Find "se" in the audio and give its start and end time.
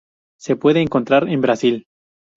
0.39-0.55